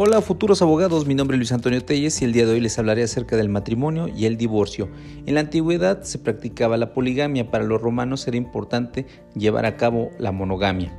[0.00, 2.78] Hola futuros abogados, mi nombre es Luis Antonio Telles y el día de hoy les
[2.78, 4.88] hablaré acerca del matrimonio y el divorcio.
[5.26, 10.10] En la antigüedad se practicaba la poligamia, para los romanos era importante llevar a cabo
[10.20, 10.96] la monogamia.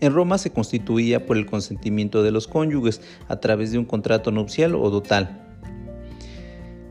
[0.00, 4.30] En Roma se constituía por el consentimiento de los cónyuges a través de un contrato
[4.30, 5.40] nupcial o dotal.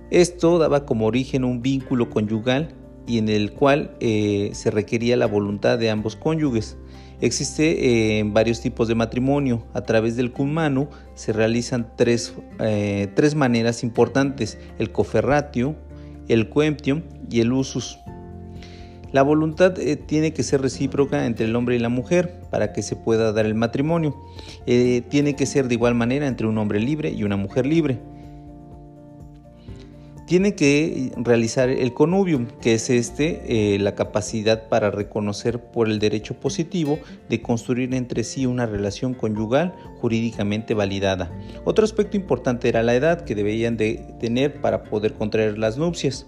[0.09, 2.73] Esto daba como origen un vínculo conyugal
[3.05, 6.77] y en el cual eh, se requería la voluntad de ambos cónyuges.
[7.21, 9.66] Existe eh, varios tipos de matrimonio.
[9.73, 15.75] A través del cumanu se realizan tres, eh, tres maneras importantes, el coferratio,
[16.30, 17.99] el coemptium y el usus.
[19.11, 22.84] La voluntad eh, tiene que ser recíproca entre el hombre y la mujer para que
[22.84, 24.16] se pueda dar el matrimonio.
[24.66, 27.99] tiene que ser de igual manera entre un hombre libre y una mujer libre
[30.29, 35.97] tiene que realizar el connubium, que es este, eh, la capacidad para reconocer por el
[35.97, 41.31] derecho positivo de construir entre sí una relación conyugal jurídicamente validada.
[41.66, 46.27] Otro aspecto importante era la edad que debían de tener para poder contraer las nupcias.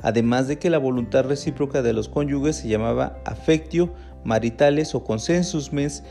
[0.00, 5.72] Además de que la voluntad recíproca de los cónyuges se llamaba affectio maritales o consensus
[5.72, 6.04] mens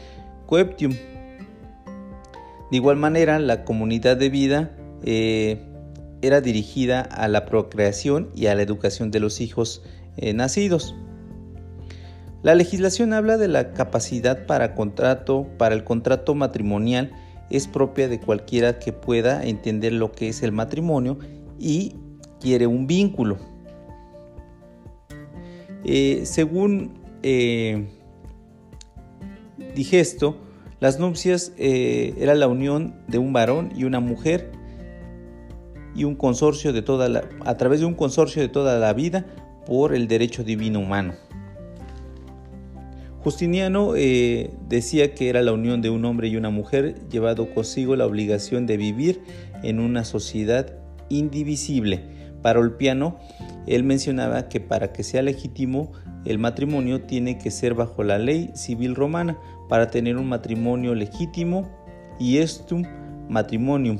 [0.46, 0.92] coeptium.
[0.92, 4.72] De igual manera, la comunidad de vida
[5.06, 5.69] eh,
[6.22, 9.84] era dirigida a la procreación y a la educación de los hijos
[10.18, 10.96] eh, nacidos.
[12.42, 17.12] La legislación habla de la capacidad para contrato, para el contrato matrimonial
[17.50, 21.18] es propia de cualquiera que pueda entender lo que es el matrimonio
[21.58, 21.96] y
[22.40, 23.38] quiere un vínculo.
[25.84, 27.88] Eh, según eh,
[29.76, 30.38] Digesto,
[30.80, 34.59] las nupcias era la unión de un varón y una mujer
[35.96, 39.26] y un consorcio de toda la, a través de un consorcio de toda la vida
[39.66, 41.14] por el derecho divino humano.
[43.20, 47.96] Justiniano eh, decía que era la unión de un hombre y una mujer llevado consigo
[47.96, 49.22] la obligación de vivir
[49.62, 50.74] en una sociedad
[51.10, 52.02] indivisible.
[52.42, 53.18] Para Olpiano,
[53.68, 55.92] él mencionaba que para que sea legítimo
[56.26, 61.70] el matrimonio tiene que ser bajo la ley civil romana para tener un matrimonio legítimo
[62.20, 62.84] y estum
[63.30, 64.00] matrimonium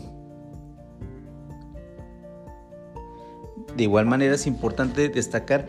[3.80, 5.66] De igual manera es importante destacar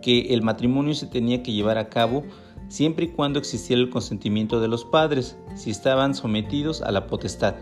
[0.00, 2.24] que el matrimonio se tenía que llevar a cabo
[2.68, 7.56] siempre y cuando existiera el consentimiento de los padres, si estaban sometidos a la potestad.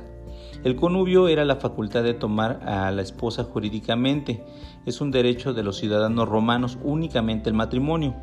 [0.62, 4.44] El conubio era la facultad de tomar a la esposa jurídicamente.
[4.86, 8.14] Es un derecho de los ciudadanos romanos únicamente el matrimonio.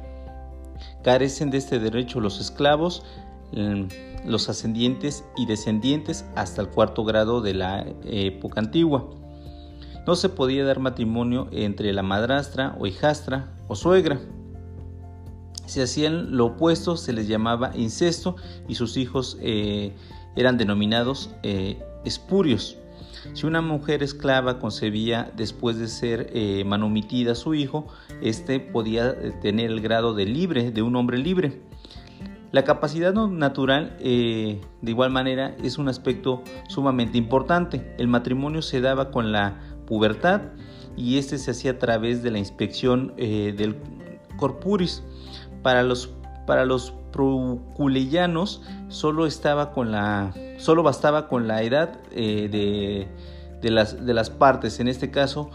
[1.03, 3.03] Carecen de este derecho los esclavos,
[3.51, 9.09] mm, los ascendientes y descendientes hasta el cuarto grado de la época antigua.
[10.07, 14.19] No se podía dar matrimonio entre la madrastra o hijastra o suegra.
[15.65, 18.35] Si hacían lo opuesto se les llamaba incesto
[18.67, 19.93] y sus hijos eh,
[20.35, 22.77] eran denominados eh, espurios.
[23.33, 27.87] Si una mujer esclava concebía después de ser eh, manumitida a su hijo,
[28.21, 31.63] éste podía tener el grado de libre, de un hombre libre.
[32.51, 37.93] La capacidad natural, de igual manera, es un aspecto sumamente importante.
[37.97, 40.41] El matrimonio se daba con la pubertad
[40.97, 43.75] y este se hacía a través de la inspección eh, del
[44.37, 45.03] corpuris.
[45.61, 46.13] Para los,
[46.45, 53.07] para los proculeyanos solo, estaba con la, solo bastaba con la edad eh, de,
[53.61, 55.49] de, las, de las partes, en este caso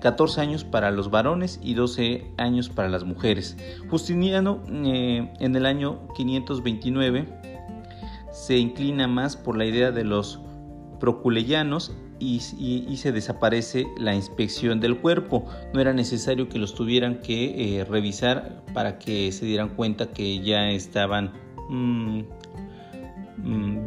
[0.00, 3.56] 14 años para los varones y 12 años para las mujeres.
[3.90, 7.26] Justiniano eh, en el año 529
[8.30, 10.40] se inclina más por la idea de los
[11.04, 12.40] proculeyanos y,
[12.96, 15.44] se desaparece la inspección del cuerpo.
[15.74, 20.40] No era necesario que los tuvieran que eh, revisar para que se dieran cuenta que
[20.40, 21.34] ya estaban
[21.68, 22.20] mm,
[23.36, 23.78] mm,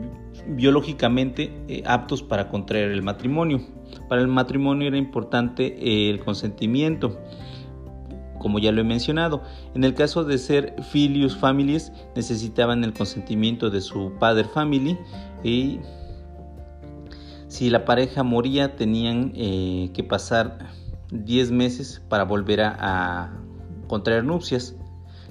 [0.58, 3.62] biológicamente eh, aptos para contraer el matrimonio.
[4.08, 7.18] Para el matrimonio era importante eh, el consentimiento
[8.38, 9.42] como ya lo he mencionado.
[9.74, 14.96] En el caso de ser filius families, necesitaban el consentimiento de su padre family
[15.44, 15.80] y
[17.48, 20.68] si la pareja moría tenían eh, que pasar
[21.12, 23.34] 10 meses para volver a,
[23.88, 24.76] contraer nupcias.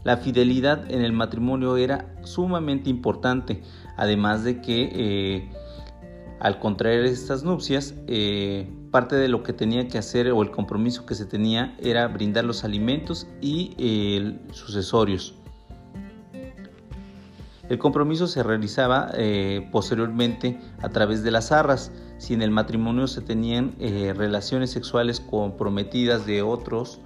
[0.03, 3.63] La fidelidad en el matrimonio era sumamente importante,
[3.99, 5.51] además de que eh,
[6.41, 11.05] al contraer estas nupcias, eh, parte de lo que tenía que hacer o el compromiso
[11.05, 15.35] que se tenía era brindar los alimentos y sucesorios.
[17.69, 19.13] El compromiso se realizaba
[19.73, 21.91] posteriormente a través de las arras.
[22.19, 27.01] Si en el matrimonio se tenían eh, relaciones sexuales comprometidas de otros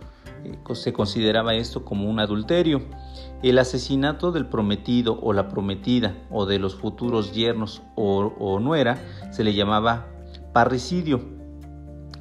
[0.45, 2.83] eh, se consideraba esto como un adulterio.
[3.43, 8.99] El asesinato del prometido o la prometida o de los futuros yernos o, nuera
[9.31, 10.07] se le llamaba
[10.53, 11.21] parricidio.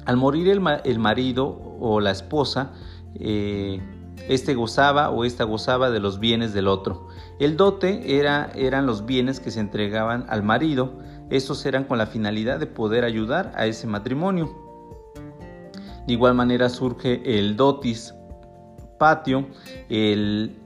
[0.06, 0.60] Al morir el,
[0.98, 2.72] marido o la esposa,
[3.14, 3.80] eh,
[4.28, 7.08] este gozaba o esta gozaba de los bienes del otro.
[7.38, 10.98] El dote era, eran los bienes que se entregaban al marido.
[11.30, 14.52] Estos eran con la finalidad de poder ayudar a ese matrimonio.
[16.06, 18.14] De igual manera surge el dotis
[18.98, 19.46] patio,
[19.88, 20.56] el,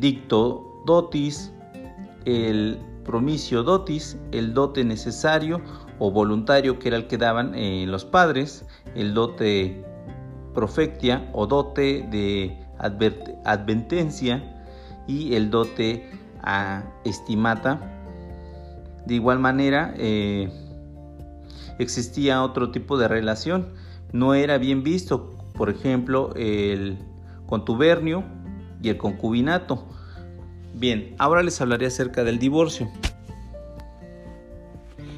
[0.00, 1.52] dicto dotis,
[2.24, 5.60] el promicio dotis, el dote necesario
[5.98, 8.64] o voluntario que era el que daban eh, los padres,
[8.96, 9.84] el dote
[10.54, 14.42] profectia o dote de advertencia
[15.06, 16.10] y el dote
[16.42, 18.01] a estimata.
[19.06, 20.50] De igual manera, eh,
[21.78, 23.68] existía otro tipo de relación.
[24.12, 26.98] No era bien visto, por ejemplo, el
[27.46, 28.24] contubernio
[28.82, 29.86] y el concubinato.
[30.74, 32.88] Bien, ahora les hablaré acerca del divorcio.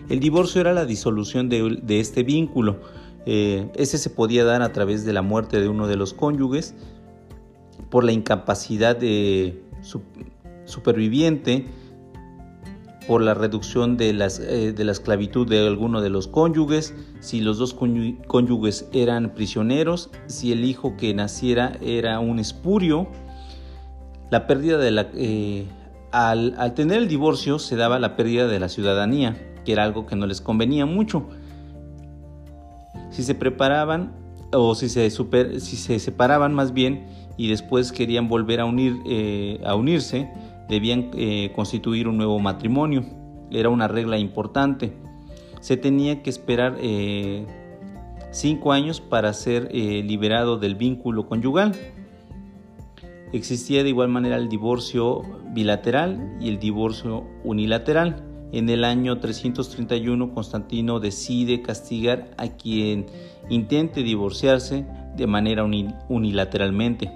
[0.09, 2.81] El divorcio era la disolución de, este vínculo.
[3.27, 6.75] Eh, ese se podía dar a través de la muerte de uno de los cónyuges,
[7.91, 9.63] por la incapacidad de
[10.65, 11.67] superviviente,
[13.07, 17.41] por la reducción de, las, eh, de la esclavitud de alguno de los cónyuges, si
[17.41, 23.09] los dos cónyuges eran prisioneros, si el hijo que naciera era un espurio,
[24.31, 25.09] la pérdida de la...
[25.15, 25.67] Eh,
[26.13, 30.07] al, al, tener el divorcio se daba la pérdida de la ciudadanía, que era algo
[30.07, 31.29] que no les convenía mucho.
[33.11, 34.13] Si se preparaban
[34.53, 38.97] o si se, super, si se separaban más bien y después querían volver a, unir,
[39.07, 40.31] eh, a unirse,
[40.69, 43.05] debían eh, constituir un nuevo matrimonio.
[43.51, 44.93] Era una regla importante.
[45.61, 47.47] Se tenía que esperar eh,
[48.31, 51.73] cinco años para ser liberado del vínculo conyugal.
[53.33, 55.23] Existía de igual manera el divorcio
[55.53, 58.23] bilateral y el divorcio unilateral.
[58.53, 63.07] En el año 331 Constantino decide castigar a quien
[63.49, 65.65] intente divorciarse de manera
[66.09, 67.11] unilateralmente.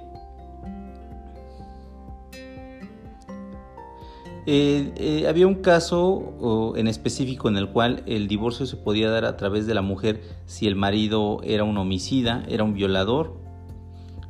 [4.51, 9.27] Eh, eh, había un caso en específico en el cual el divorcio se podía dar
[9.27, 13.39] a través de la mujer si el marido era un homicida, era un violador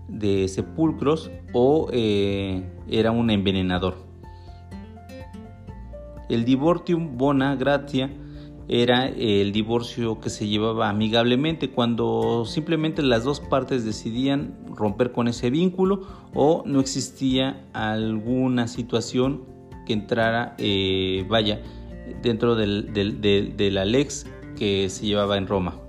[0.08, 3.94] de sepulcros o eh, era un envenenador.
[6.28, 8.10] El divortium bona gratia
[8.66, 15.28] era el divorcio que se llevaba amigablemente cuando simplemente las dos partes decidían romper con
[15.28, 19.57] ese vínculo o no existía alguna situación
[19.88, 21.60] que entrara, eh, vaya,
[22.22, 24.26] dentro del, de la lex
[24.56, 25.80] que se llevaba en Roma.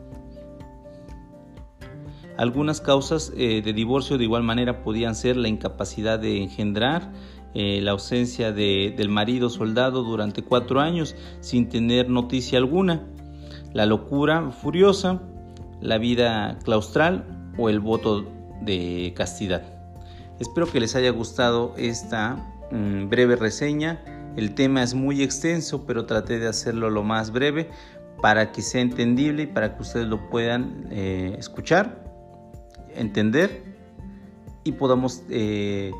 [2.37, 7.11] Algunas causas eh, de divorcio de igual manera podían ser la incapacidad de engendrar,
[7.53, 13.05] eh, la ausencia del marido soldado durante cuatro años sin tener noticia alguna,
[13.73, 15.21] la locura furiosa,
[15.81, 18.25] la vida claustral o el voto
[18.61, 19.78] de castidad.
[20.39, 22.37] Espero que les haya gustado esta
[22.71, 23.99] Mm, breve reseña.
[24.35, 27.69] El tema es muy extenso, pero traté de hacerlo lo más breve
[28.21, 32.03] para que sea entendible y para que ustedes lo puedan eh, escuchar,
[32.93, 33.63] entender
[34.63, 35.91] y podamos eh,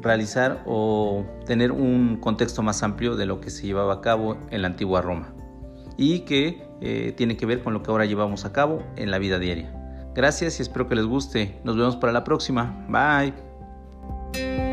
[0.00, 4.62] realizar o tener un contexto más amplio de lo que se llevaba a cabo en
[4.62, 5.32] la antigua Roma
[5.96, 9.18] y que eh, tiene que ver con lo que ahora llevamos a cabo en la
[9.18, 9.72] vida diaria.
[10.14, 11.60] Gracias y espero que les guste.
[11.64, 12.84] Nos vemos para la próxima.
[14.36, 14.65] Bye.